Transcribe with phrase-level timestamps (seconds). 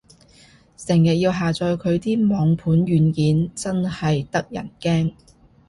[0.77, 5.13] 成日要下載佢啲網盤軟件，真係得人驚